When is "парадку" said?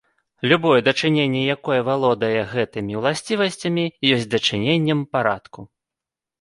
5.15-5.71